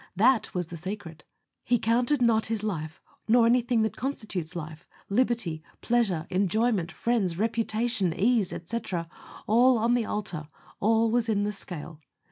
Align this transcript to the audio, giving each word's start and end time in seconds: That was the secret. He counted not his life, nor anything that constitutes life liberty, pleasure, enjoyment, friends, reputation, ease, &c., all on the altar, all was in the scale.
That 0.15 0.51
was 0.55 0.65
the 0.65 0.77
secret. 0.77 1.23
He 1.63 1.77
counted 1.77 2.23
not 2.23 2.47
his 2.47 2.63
life, 2.63 3.03
nor 3.27 3.45
anything 3.45 3.83
that 3.83 3.95
constitutes 3.95 4.55
life 4.55 4.87
liberty, 5.09 5.61
pleasure, 5.81 6.25
enjoyment, 6.31 6.91
friends, 6.91 7.37
reputation, 7.37 8.11
ease, 8.11 8.51
&c., 8.65 8.79
all 9.45 9.77
on 9.77 9.93
the 9.93 10.05
altar, 10.05 10.47
all 10.79 11.11
was 11.11 11.29
in 11.29 11.43
the 11.43 11.53
scale. 11.53 12.01